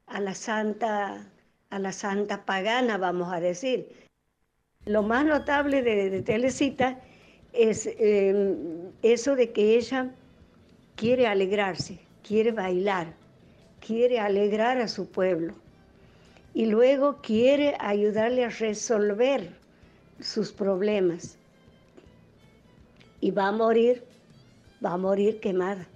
a, 0.06 0.21
la 0.21 0.35
santa, 0.35 1.26
a 1.71 1.78
la 1.78 1.92
santa 1.92 2.45
pagana, 2.45 2.99
vamos 2.99 3.33
a 3.33 3.40
decir. 3.40 3.88
Lo 4.85 5.02
más 5.02 5.25
notable 5.25 5.83
de, 5.83 6.11
de 6.11 6.23
Telecita 6.23 7.00
es 7.52 7.87
eso 9.02 9.35
de 9.35 9.52
que 9.52 9.76
ella 9.76 10.11
quiere 10.95 11.26
alegrarse, 11.26 11.99
quiere 12.23 12.52
bailar, 12.52 13.14
quiere 13.80 14.21
alegrar 14.21 14.78
a 14.78 14.87
su 14.87 15.11
pueblo 15.11 15.54
y 16.54 16.66
luego 16.66 17.21
quiere 17.21 17.75
ayudarle 17.80 18.45
a 18.45 18.50
resolver 18.50 19.50
sus 20.21 20.52
problemas 20.52 21.37
y 23.20 23.30
va 23.30 23.49
a 23.49 23.52
morir, 23.52 24.04
va 24.85 24.92
a 24.92 24.96
morir 24.96 25.40
quemada, 25.40 25.87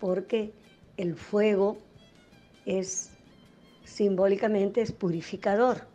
porque 0.00 0.52
el 0.96 1.14
fuego 1.14 1.78
es 2.66 3.10
simbólicamente 3.84 4.80
es 4.80 4.92
purificador. 4.92 5.86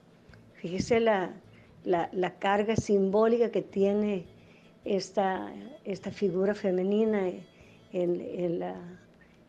Fíjese 0.55 0.99
la, 0.99 1.33
carga 2.39 2.75
simbólica 2.75 3.51
que 3.51 3.61
tiene 3.61 4.25
esta, 4.85 5.51
esta 5.85 6.11
figura 6.11 6.53
femenina 6.53 7.31
en, 7.93 8.59
la, 8.59 8.75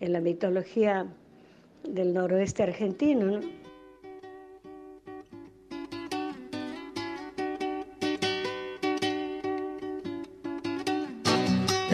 en 0.00 0.12
la 0.12 0.20
mitología 0.20 1.06
del 1.84 2.14
noroeste 2.14 2.62
argentino. 2.62 3.40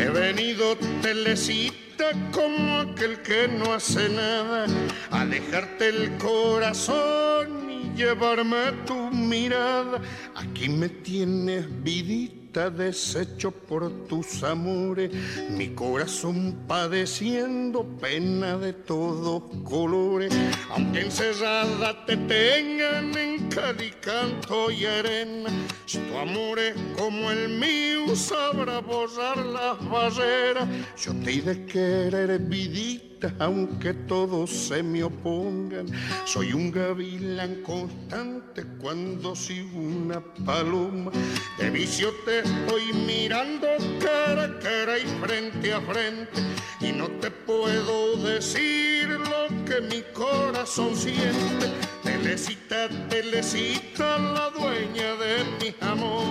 Venido 0.09 0.77
telecita 1.03 2.13
como 2.33 2.81
aquel 2.81 3.23
que 3.23 3.49
no 3.49 3.73
hace 3.73 4.09
nada, 4.09 4.67
a 5.11 5.25
dejarte 5.27 5.89
el 5.89 6.17
corazón 6.19 7.71
y 7.71 7.97
llevarme 7.97 8.73
tu 8.87 9.11
mirada. 9.11 10.01
Aquí 10.35 10.69
me 10.69 10.89
tienes 10.89 11.67
vidita 11.83 12.44
deshecho 12.55 13.51
por 13.51 13.91
tus 14.07 14.43
amores, 14.45 15.11
mi 15.51 15.71
corazón 15.75 16.55
padeciendo 16.69 17.85
pena 18.01 18.57
de 18.57 18.73
todos 18.73 19.43
colores, 19.65 20.33
aunque 20.71 21.01
encerrada 21.01 22.07
te 22.07 22.17
tengan 22.17 23.17
en 23.17 23.49
calicanto 23.49 24.71
y 24.71 24.87
arena, 24.87 25.51
si 25.87 25.99
tu 25.99 26.17
amor 26.17 26.59
es 26.61 26.75
como 26.97 27.31
el 27.31 27.49
mío 27.49 28.15
sabrá 28.15 28.79
borrar 28.81 29.39
las 29.39 29.89
barreras, 29.91 30.69
yo 30.97 31.13
te 31.25 31.33
he 31.33 31.43
de 31.43 31.67
querer 31.67 32.39
vidita 32.39 33.14
aunque 33.39 33.95
todos 33.95 34.51
se 34.51 34.83
me 34.83 35.03
opongan. 35.03 35.87
Soy 36.25 36.53
un 36.53 36.71
gavilán 36.71 37.63
constante 37.63 38.65
cuando 38.81 39.35
sigo 39.35 39.79
una 39.79 40.21
paloma. 40.45 41.11
De 41.59 41.71
vicio 41.71 42.13
te 42.25 42.41
estoy 42.41 42.93
mirando 43.07 43.67
cara 44.01 44.45
a 44.45 44.59
cara 44.59 44.99
y 44.99 45.07
frente 45.21 45.73
a 45.73 45.81
frente. 45.81 46.43
Y 46.81 46.93
no 46.93 47.09
te 47.21 47.31
puedo 47.31 48.17
decir 48.17 49.09
lo 49.09 49.65
que 49.65 49.81
mi 49.81 50.03
corazón 50.13 50.95
siente. 50.97 51.73
Telecita, 52.03 52.89
telecita, 53.09 54.19
la 54.19 54.51
dueña 54.51 55.15
de 55.17 55.45
mi 55.61 55.75
amor. 55.81 56.25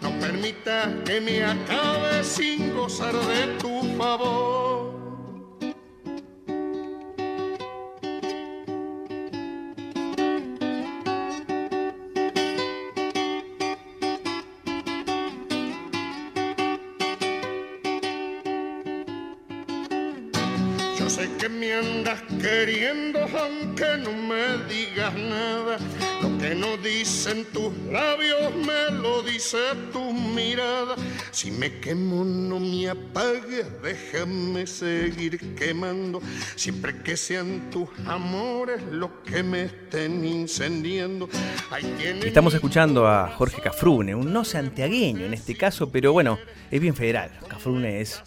No 0.00 0.10
permita 0.18 0.92
que 1.04 1.20
me 1.20 1.44
acabe 1.44 2.24
sin 2.24 2.74
gozar 2.74 3.14
de 3.14 3.58
tu 3.58 3.82
favor. 3.96 4.65
Aunque 22.88 23.96
no 23.98 24.12
me 24.12 24.64
digas 24.68 25.14
nada. 25.14 25.78
Lo 26.22 26.38
que 26.38 26.54
no 26.54 26.76
dicen 26.76 27.44
tus 27.52 27.74
labios 27.90 28.54
me 28.54 28.96
lo 28.96 29.22
dice 29.22 29.58
tu 29.92 30.12
mirada. 30.12 30.96
Si 31.30 31.50
me 31.50 31.80
quemo 31.80 32.24
no 32.24 32.60
me 32.60 32.88
apagues, 32.88 33.66
déjame 33.82 34.66
seguir 34.66 35.54
quemando. 35.54 36.20
Siempre 36.54 37.02
que 37.02 37.16
sean 37.16 37.70
tus 37.70 37.88
amores 38.06 38.82
los 38.90 39.10
que 39.24 39.42
me 39.42 39.64
estén 39.64 40.24
incendiando. 40.24 41.28
Estamos 42.24 42.54
escuchando 42.54 43.06
a 43.08 43.28
Jorge 43.36 43.60
Cafrune, 43.62 44.14
un 44.14 44.32
no 44.32 44.44
santiagueño 44.44 45.24
en 45.26 45.34
este 45.34 45.56
caso, 45.56 45.90
pero 45.90 46.12
bueno, 46.12 46.38
es 46.70 46.80
bien 46.80 46.94
federal. 46.94 47.32
Cafrune 47.48 48.00
es 48.00 48.22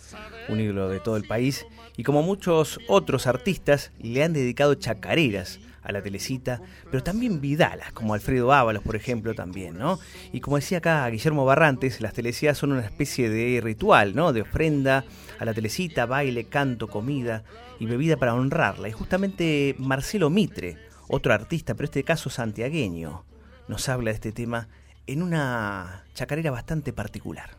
un 0.50 0.60
ídolo 0.60 0.90
de 0.90 1.00
todo 1.00 1.16
el 1.18 1.24
país 1.24 1.66
y 2.00 2.04
como 2.04 2.24
muchos 2.24 2.80
otros 2.88 3.28
artistas 3.28 3.92
le 4.00 4.24
han 4.24 4.32
dedicado 4.32 4.74
chacareras 4.74 5.60
a 5.82 5.92
la 5.92 6.02
telecita, 6.02 6.62
pero 6.90 7.04
también 7.04 7.42
vidalas, 7.42 7.92
como 7.92 8.14
Alfredo 8.14 8.54
Ábalos, 8.54 8.84
por 8.84 8.96
ejemplo, 8.96 9.36
también, 9.36 9.78
¿no? 9.78 10.00
Y 10.32 10.40
como 10.40 10.56
decía 10.56 10.78
acá 10.78 11.06
Guillermo 11.10 11.44
Barrantes, 11.44 12.00
las 12.00 12.14
telecitas 12.14 12.58
son 12.58 12.72
una 12.72 12.86
especie 12.86 13.30
de 13.30 13.60
ritual, 13.60 14.16
¿no? 14.16 14.32
De 14.32 14.44
ofrenda 14.44 15.04
a 15.40 15.44
la 15.44 15.54
telecita, 15.54 16.06
baile, 16.06 16.46
canto, 16.46 16.88
comida 16.88 17.44
y 17.82 17.86
bebida 17.86 18.16
para 18.16 18.34
honrarla. 18.34 18.88
Y 18.88 18.94
justamente 18.94 19.76
Marcelo 19.78 20.30
Mitre, 20.30 20.78
otro 21.10 21.34
artista, 21.34 21.74
pero 21.74 21.84
este 21.84 22.06
caso 22.06 22.30
santiagueño, 22.30 23.26
nos 23.68 23.90
habla 23.90 24.12
de 24.12 24.16
este 24.16 24.32
tema 24.32 24.70
en 25.06 25.22
una 25.22 26.06
chacarera 26.14 26.50
bastante 26.50 26.94
particular. 26.94 27.58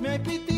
Me 0.00 0.18
pitia 0.18 0.57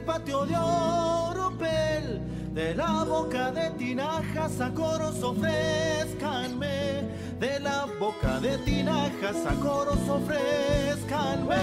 patio 0.00 0.44
de 0.46 0.56
oropel. 0.56 2.20
De 2.54 2.74
la 2.74 3.04
boca 3.04 3.52
de 3.52 3.70
tinajas 3.78 4.60
a 4.60 4.70
coros 4.74 5.22
ofrezcanme 5.22 6.80
de 7.40 7.58
la 7.58 7.86
boca 7.98 8.38
de 8.38 8.58
tinajas 8.58 9.46
a 9.46 9.54
coros 9.54 9.98
ofrezcanme. 10.06 11.56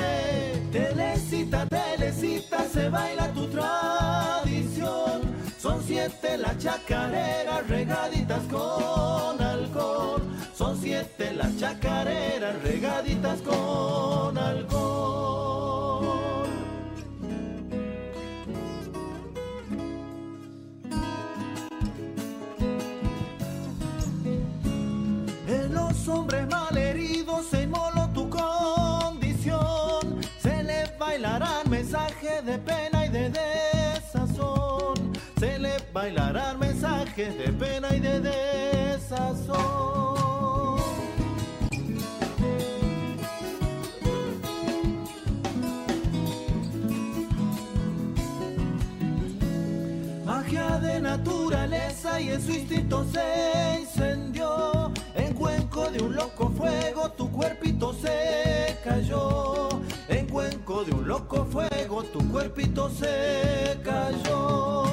Telecita, 0.72 1.68
telecita, 1.68 2.64
se 2.64 2.90
baila 2.90 3.32
tu 3.34 3.48
tradición. 3.48 5.22
Son 5.60 5.82
siete 5.84 6.38
las 6.40 6.58
chacareras 6.58 7.68
regaditas 7.70 8.42
con 8.52 9.40
alcohol. 9.40 10.24
Son 10.56 10.76
siete 10.82 11.34
las 11.34 11.56
chacareras 11.58 12.60
regaditas 12.64 13.40
con 13.42 14.36
alcohol. 14.36 15.27
De 32.46 32.58
pena 32.60 33.06
y 33.06 33.10
de 33.10 33.30
desazón. 33.30 35.14
Se 35.40 35.60
les 35.60 35.82
bailarán 35.94 36.60
mensajes 36.60 37.38
de 37.38 37.52
pena 37.54 37.96
y 37.96 38.00
de 38.00 38.20
desazón. 38.20 39.58
Magia 50.26 50.80
de 50.80 51.02
naturaleza 51.02 52.22
y 52.22 52.30
en 52.30 52.42
su 52.42 52.52
instinto 52.52 53.06
se 53.12 53.80
incendió 53.82 54.92
cuenco 55.38 55.90
de 55.92 56.04
un 56.04 56.16
loco 56.16 56.50
fuego 56.50 57.12
tu 57.12 57.32
cuerpito 57.32 57.94
se 57.94 58.76
cayó. 58.84 59.67
De 60.86 60.94
un 60.94 61.08
loco 61.08 61.44
fuego 61.44 62.04
tu 62.04 62.20
cuerpito 62.30 62.88
se 62.92 63.80
cayó. 63.84 64.84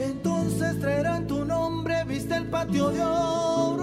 Entonces 0.00 0.80
traerán 0.80 1.28
tu 1.28 1.44
nombre, 1.44 2.02
viste 2.04 2.34
el 2.34 2.46
patio 2.48 2.90
de 2.90 2.98
la 2.98 3.77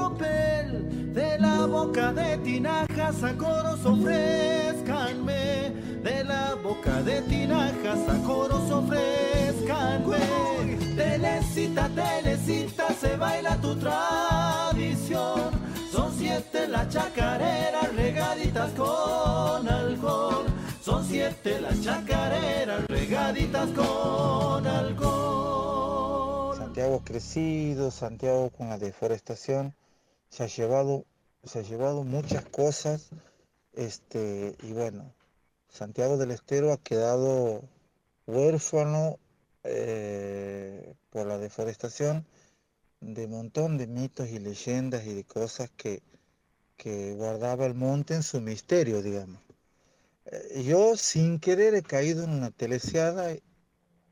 boca 1.75 2.13
de 2.13 2.37
tinajas 2.37 3.21
a 3.21 3.33
coros 3.35 3.85
ofrezcanme 3.85 5.71
de 6.05 6.23
la 6.23 6.55
boca 6.55 7.01
de 7.01 7.21
tinajas 7.23 7.99
a 8.07 8.17
coros 8.25 8.71
ofrezcan, 8.71 10.03
güey. 10.05 10.77
Telecita, 10.95 11.89
telecita, 11.89 12.93
se 12.93 13.17
baila 13.17 13.57
tu 13.57 13.75
tradición. 13.75 15.51
Son 15.91 16.13
siete 16.17 16.65
las 16.69 16.87
chacareras 16.87 17.93
regaditas 17.93 18.71
con 18.71 19.67
alcohol. 19.67 20.45
Son 20.81 21.03
siete 21.05 21.59
las 21.59 21.81
chacareras 21.81 22.87
regaditas 22.87 23.67
con 23.71 24.65
alcohol. 24.65 26.57
Santiago 26.57 27.01
crecido, 27.03 27.91
Santiago 27.91 28.49
con 28.51 28.69
la 28.69 28.77
deforestación, 28.77 29.75
se 30.29 30.43
ha 30.43 30.47
llevado, 30.47 31.05
se 31.45 31.59
ha 31.59 31.61
llevado 31.61 32.03
muchas 32.03 32.45
cosas, 32.45 33.09
este, 33.73 34.55
y 34.63 34.73
bueno, 34.73 35.13
Santiago 35.69 36.17
del 36.17 36.31
Estero 36.31 36.71
ha 36.73 36.77
quedado 36.77 37.61
huérfano 38.25 39.19
eh, 39.63 40.95
por 41.09 41.27
la 41.27 41.37
deforestación 41.37 42.25
de 43.01 43.27
montón 43.27 43.77
de 43.77 43.87
mitos 43.87 44.29
y 44.29 44.39
leyendas 44.39 45.05
y 45.05 45.13
de 45.13 45.23
cosas 45.23 45.69
que, 45.75 46.01
guardaba 47.17 47.65
el 47.65 47.73
monte 47.73 48.13
en 48.13 48.21
su 48.21 48.41
misterio, 48.41 49.01
digamos. 49.01 49.41
Eh, 50.25 50.63
yo 50.67 50.95
sin 50.95 51.39
querer 51.39 51.73
he 51.73 51.81
caído 51.81 52.23
en 52.23 52.31
una 52.31 52.51
telesiada, 52.51 53.35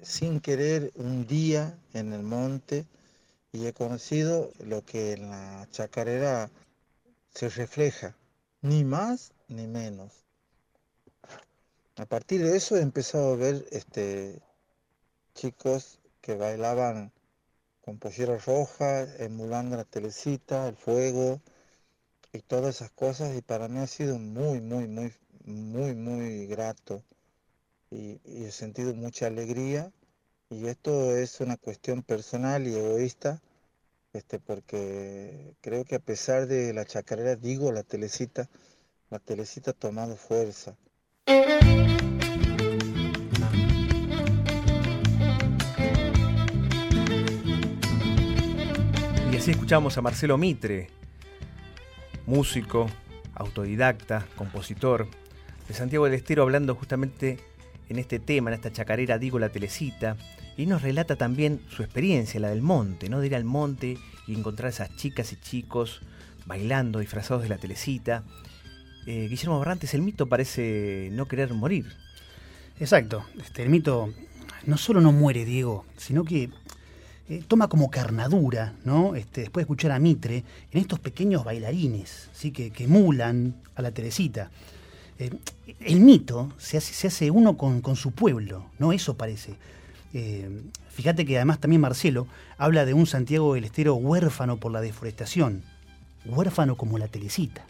sin 0.01 0.39
querer 0.39 0.91
un 0.95 1.27
día 1.27 1.77
en 1.93 2.13
el 2.13 2.23
monte 2.23 2.85
y 3.51 3.67
he 3.67 3.73
conocido 3.73 4.51
lo 4.59 4.83
que 4.83 5.13
en 5.13 5.29
la 5.29 5.67
chacarera 5.71 6.49
se 7.33 7.49
refleja, 7.49 8.15
ni 8.61 8.83
más 8.83 9.33
ni 9.47 9.67
menos. 9.67 10.25
A 11.95 12.05
partir 12.05 12.43
de 12.43 12.57
eso 12.57 12.77
he 12.77 12.81
empezado 12.81 13.33
a 13.33 13.37
ver 13.37 13.65
este, 13.71 14.41
chicos 15.35 15.99
que 16.21 16.35
bailaban 16.35 17.11
con 17.81 17.99
polleras 17.99 18.45
rojas, 18.45 19.09
emulando 19.19 19.75
la 19.75 19.83
telecita, 19.83 20.67
el 20.67 20.75
fuego 20.75 21.41
y 22.31 22.39
todas 22.39 22.75
esas 22.75 22.91
cosas 22.91 23.35
y 23.35 23.41
para 23.41 23.67
mí 23.67 23.79
ha 23.79 23.87
sido 23.87 24.17
muy, 24.17 24.61
muy, 24.61 24.87
muy, 24.87 25.13
muy, 25.45 25.95
muy 25.95 26.47
grato 26.47 27.03
y, 27.91 28.19
he 28.25 28.51
sentido 28.51 28.95
mucha 28.95 29.27
alegría 29.27 29.91
Y 30.49 30.67
esto 30.67 31.15
es 31.15 31.41
una 31.41 31.57
cuestión 31.57 32.03
personal 32.03 32.67
y 32.67 32.75
egoísta, 32.75 33.41
este, 34.13 34.39
porque 34.39 35.55
creo 35.61 35.85
que 35.85 35.95
a 35.95 35.99
pesar 35.99 36.47
de 36.47 36.71
la 36.73 36.85
chacarera, 36.85 37.35
digo 37.35 37.71
la 37.71 37.81
telecita, 37.83 38.47
la 39.09 39.19
telecita 39.19 39.71
ha 39.71 39.73
tomado 39.73 40.15
fuerza. 40.15 40.77
Y 49.31 49.35
así 49.35 49.51
escuchamos 49.51 49.97
a 49.97 50.01
Marcelo 50.01 50.37
Mitre, 50.37 50.89
músico, 52.27 52.87
autodidacta, 53.33 54.27
compositor, 54.35 55.07
de 55.67 55.73
Santiago 55.73 56.05
del 56.05 56.13
Estero 56.13 56.43
hablando 56.43 56.75
justamente 56.75 57.39
en 57.89 57.97
este 57.97 58.19
tema, 58.19 58.51
en 58.51 58.55
esta 58.55 58.71
chacarera, 58.71 59.17
digo 59.17 59.39
la 59.39 59.49
telecita, 59.49 60.17
y 60.57 60.65
nos 60.65 60.81
relata 60.81 61.15
también 61.15 61.61
su 61.69 61.83
experiencia, 61.83 62.39
la 62.39 62.49
del 62.49 62.61
monte, 62.61 63.09
¿no? 63.09 63.19
De 63.19 63.27
ir 63.27 63.35
al 63.35 63.43
monte 63.43 63.97
y 64.27 64.33
encontrar 64.33 64.67
a 64.67 64.69
esas 64.69 64.95
chicas 64.95 65.31
y 65.33 65.37
chicos 65.37 66.01
bailando, 66.45 66.99
disfrazados 66.99 67.43
de 67.43 67.49
la 67.49 67.57
telecita. 67.57 68.23
Eh, 69.05 69.27
Guillermo 69.29 69.59
Barrantes, 69.59 69.93
el 69.93 70.01
mito 70.01 70.27
parece 70.27 71.09
no 71.11 71.27
querer 71.27 71.53
morir. 71.53 71.85
Exacto. 72.79 73.25
Este, 73.41 73.63
el 73.63 73.69
mito 73.69 74.13
no 74.65 74.77
solo 74.77 75.01
no 75.01 75.11
muere, 75.11 75.45
Diego, 75.45 75.85
sino 75.97 76.23
que 76.23 76.49
eh, 77.29 77.43
toma 77.47 77.67
como 77.67 77.89
carnadura, 77.89 78.73
¿no? 78.83 79.15
Este, 79.15 79.41
después 79.41 79.61
de 79.61 79.65
escuchar 79.65 79.91
a 79.91 79.99
Mitre, 79.99 80.43
en 80.71 80.79
estos 80.79 80.99
pequeños 80.99 81.43
bailarines, 81.43 82.29
¿sí? 82.33 82.51
que, 82.51 82.71
que 82.71 82.83
emulan 82.83 83.55
a 83.75 83.81
la 83.81 83.91
Teresita. 83.91 84.51
Eh, 85.19 85.31
el 85.79 85.99
mito 86.01 86.51
se 86.57 86.77
hace, 86.77 86.93
se 86.93 87.07
hace 87.07 87.31
uno 87.31 87.55
con, 87.55 87.81
con, 87.81 87.95
su 87.95 88.11
pueblo, 88.11 88.65
¿no? 88.79 88.91
Eso 88.91 89.15
parece. 89.15 89.55
Eh, 90.13 90.61
fíjate 90.89 91.25
que 91.25 91.37
además 91.37 91.59
también 91.59 91.81
Marcelo 91.81 92.27
habla 92.57 92.85
de 92.85 92.93
un 92.93 93.07
Santiago 93.07 93.55
del 93.55 93.63
Estero 93.63 93.95
huérfano 93.95 94.57
por 94.57 94.71
la 94.71 94.79
deforestación, 94.79 95.63
huérfano 96.25 96.77
como 96.77 96.97
la 96.99 97.07
Teresita, 97.07 97.65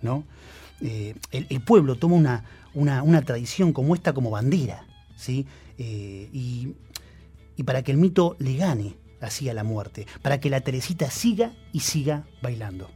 ¿no? 0.00 0.24
Eh, 0.80 1.14
el, 1.32 1.60
pueblo 1.62 1.96
toma 1.96 2.44
una, 2.74 3.02
una, 3.02 3.22
tradición 3.22 3.72
como 3.72 3.94
esta 3.94 4.12
como 4.12 4.30
bandera, 4.30 4.86
¿sí? 5.16 5.46
Eh, 5.78 6.28
y, 6.32 6.74
para 7.64 7.82
que 7.82 7.92
el 7.92 7.98
mito 7.98 8.36
le 8.38 8.56
gane 8.56 8.96
así 9.20 9.48
a 9.48 9.54
la 9.54 9.64
muerte, 9.64 10.06
para 10.22 10.38
que 10.38 10.50
la 10.50 10.60
Teresita 10.60 11.10
siga 11.10 11.52
y 11.72 11.80
siga 11.80 12.24
bailando 12.42 12.90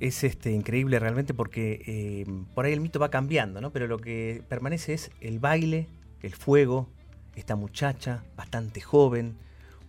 es 0.00 0.24
este, 0.24 0.50
increíble 0.50 0.98
realmente 0.98 1.32
porque 1.32 2.26
por 2.54 2.66
ahí 2.66 2.74
el 2.74 2.80
mito 2.80 2.98
va 2.98 3.10
cambiando, 3.10 3.60
¿no? 3.62 3.70
Pero 3.70 3.86
lo 3.86 3.98
que 3.98 4.42
permanece 4.48 4.92
es 4.92 5.10
el 5.20 5.38
baile, 5.38 5.86
el 6.20 6.34
fuego, 6.34 6.88
esta 7.36 7.56
muchacha 7.56 8.22
bastante 8.36 8.80
joven, 8.80 9.36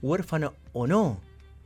huérfano 0.01 0.53
o 0.73 0.87
no, 0.87 1.19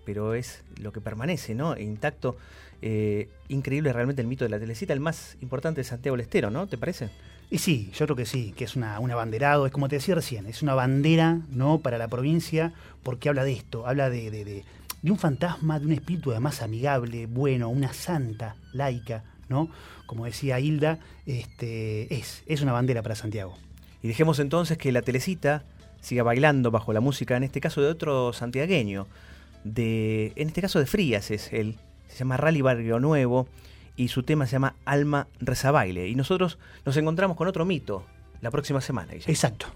pero 0.05 0.33
es 0.33 0.63
lo 0.79 0.91
que 0.91 1.01
permanece, 1.01 1.55
¿no? 1.55 1.77
Intacto. 1.77 2.37
Eh, 2.81 3.27
increíble 3.49 3.91
realmente 3.91 4.21
el 4.21 4.27
mito 4.29 4.45
de 4.45 4.49
la 4.49 4.59
telecita, 4.59 4.93
el 4.93 5.01
más 5.01 5.35
importante 5.41 5.81
de 5.81 5.83
Santiago 5.83 6.15
del 6.15 6.23
Estero, 6.23 6.49
¿no? 6.49 6.65
¿Te 6.67 6.77
parece? 6.77 7.09
Y 7.51 7.57
sí, 7.57 7.91
yo 7.93 8.05
creo 8.05 8.15
que 8.15 8.25
sí, 8.25 8.53
que 8.55 8.63
es 8.63 8.75
una, 8.77 8.99
un 8.99 9.11
abanderado, 9.11 9.65
es 9.65 9.71
como 9.71 9.89
te 9.89 9.97
decía 9.97 10.15
recién, 10.15 10.45
es 10.45 10.61
una 10.61 10.75
bandera, 10.75 11.41
¿no? 11.49 11.79
Para 11.79 11.97
la 11.97 12.07
provincia, 12.07 12.71
porque 13.03 13.27
habla 13.27 13.43
de 13.43 13.51
esto, 13.51 13.85
habla 13.85 14.09
de, 14.09 14.31
de, 14.31 14.45
de 14.45 14.63
de 15.01 15.11
un 15.11 15.17
fantasma, 15.17 15.79
de 15.79 15.85
un 15.85 15.93
espíritu 15.93 16.31
además 16.31 16.61
amigable, 16.61 17.25
bueno, 17.25 17.69
una 17.69 17.93
santa, 17.93 18.55
laica, 18.73 19.23
¿no? 19.47 19.69
Como 20.05 20.25
decía 20.25 20.59
Hilda, 20.59 20.99
este, 21.25 22.13
es, 22.13 22.43
es 22.47 22.61
una 22.61 22.73
bandera 22.73 23.01
para 23.01 23.15
Santiago. 23.15 23.55
Y 24.01 24.07
dejemos 24.07 24.39
entonces 24.39 24.77
que 24.77 24.91
la 24.91 25.01
telecita 25.01 25.63
siga 26.01 26.23
bailando 26.23 26.71
bajo 26.71 26.93
la 26.93 27.01
música, 27.01 27.35
en 27.35 27.43
este 27.43 27.61
caso 27.61 27.81
de 27.81 27.87
otro 27.87 28.33
santiagueño, 28.33 29.07
de, 29.63 30.31
en 30.35 30.47
este 30.47 30.61
caso 30.61 30.79
de 30.79 30.85
Frías 30.85 31.31
es 31.31 31.51
él, 31.51 31.75
se 32.07 32.19
llama 32.19 32.37
Rally 32.37 32.61
Barrio 32.61 32.99
Nuevo 32.99 33.47
y 33.95 34.07
su 34.07 34.23
tema 34.23 34.45
se 34.45 34.53
llama 34.53 34.75
Alma 34.85 35.27
Rezabaile. 35.39 36.07
Y 36.07 36.15
nosotros 36.15 36.57
nos 36.85 36.95
encontramos 36.97 37.35
con 37.35 37.47
otro 37.47 37.65
mito 37.65 38.05
la 38.41 38.51
próxima 38.51 38.81
semana. 38.81 39.13
Exacto. 39.13 39.67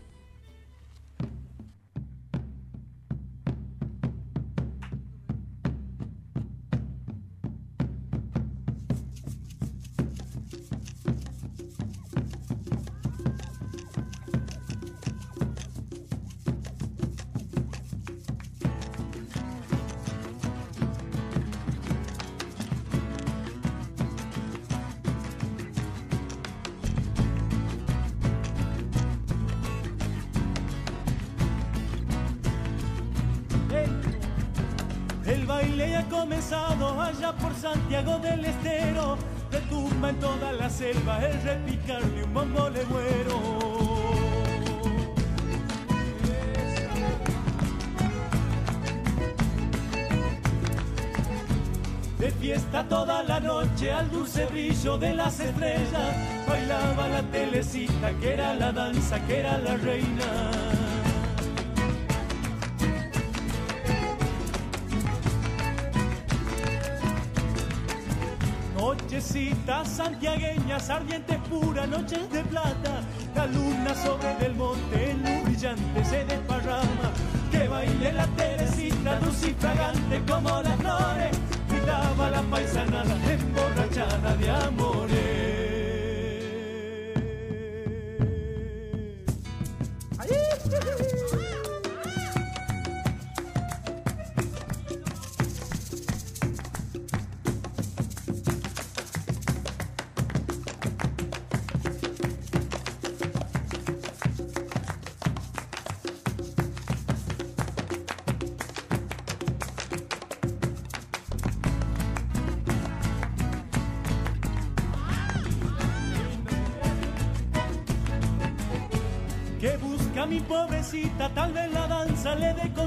El 35.26 35.46
baile 35.46 35.96
ha 35.96 36.04
comenzado 36.10 37.02
allá 37.02 37.32
por 37.34 37.56
Santiago 37.56 38.20
del 38.20 38.44
Estero. 38.44 39.18
Retumba 39.52 40.10
en 40.10 40.20
toda 40.20 40.52
la 40.52 40.70
selva 40.70 41.26
el 41.26 41.42
repicar 41.42 42.04
de 42.04 42.24
un 42.24 42.34
bombo 42.34 42.70
legüero. 42.70 43.40
De 52.20 52.32
fiesta 52.32 52.84
toda 52.90 53.24
la 53.24 53.40
noche 53.40 53.94
al 53.94 54.12
dulce 54.12 54.46
brillo 54.48 54.98
de 54.98 55.14
las 55.14 55.40
estrellas. 55.40 56.16
Bailaba 56.48 57.08
la 57.08 57.22
telecita 57.24 58.12
que 58.20 58.34
era 58.34 58.54
la 58.56 58.74
danza, 58.74 59.26
que 59.26 59.40
era 59.40 59.58
la 59.58 59.78
reina. 59.78 60.63
Santiagueñas, 69.34 70.92
ardientes 70.92 71.40
pura, 71.50 71.88
noches 71.88 72.30
de 72.30 72.44
plata. 72.44 73.02
La 73.36 73.48
luna 73.48 73.96
sobre 73.96 74.36
del 74.36 74.54
monte, 74.54 75.16
luz 75.16 75.44
brillante 75.46 76.06
se 76.06 76.24
desparrama. 76.26 77.12
Que 77.52 77.68
baile 77.68 78.14
la 78.14 78.28
teresita, 78.28 79.18
dulce 79.20 79.50
y 79.50 79.54
fragante 79.56 80.22
como 80.30 80.62
las 80.62 80.83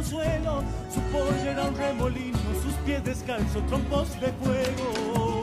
consuelo. 0.06 0.62
Su 0.92 1.00
pollo 1.12 1.50
era 1.50 1.64
un 1.64 1.76
remolino, 1.76 2.38
sus 2.62 2.74
pies 2.84 3.02
descalzos, 3.04 3.66
trompos 3.66 4.08
de 4.20 4.32
fuego. 4.32 5.42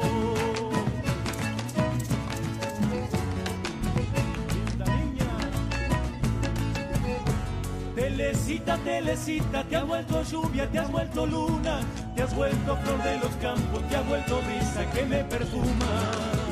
Telecita, 7.95 8.77
telecita, 8.77 9.63
te 9.63 9.75
has 9.75 9.87
vuelto 9.87 10.23
lluvia, 10.23 10.69
te 10.69 10.79
has 10.79 10.91
vuelto 10.91 11.25
luna, 11.25 11.79
te 12.15 12.23
has 12.23 12.33
vuelto 12.33 12.77
flor 12.77 13.03
de 13.03 13.17
los 13.17 13.31
campos, 13.41 13.87
te 13.89 13.95
has 13.95 14.07
vuelto 14.07 14.39
brisa 14.41 14.89
que 14.91 15.05
me. 15.05 15.23
Perfuma 15.23 16.42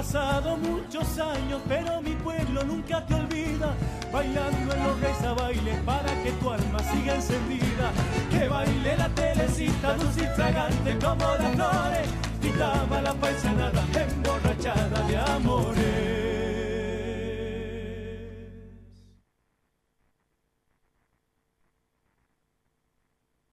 pasado 0.00 0.56
muchos 0.56 1.18
años, 1.18 1.60
pero 1.68 2.00
mi 2.00 2.12
pueblo 2.12 2.64
nunca 2.64 3.04
te 3.04 3.12
olvida. 3.12 3.74
Bailando 4.10 4.74
en 4.74 4.82
los 4.82 4.98
reyes 4.98 5.22
a 5.22 5.34
baile 5.34 5.74
para 5.84 6.10
que 6.22 6.32
tu 6.40 6.50
alma 6.50 6.78
siga 6.78 7.16
encendida. 7.16 7.92
Que 8.30 8.48
baile 8.48 8.96
la 8.96 9.10
telecita, 9.10 9.92
dulce 9.96 10.22
y 10.22 10.36
fragante 10.36 10.96
como 11.04 11.26
las 11.36 11.54
flores. 11.54 12.08
agitaba 12.40 13.02
la 13.02 13.12
paisanada 13.12 13.82
emborrachada 13.94 15.06
de 15.06 15.18
amores. 15.18 16.19